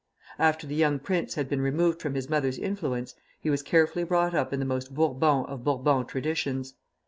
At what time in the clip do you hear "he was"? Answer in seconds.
3.39-3.61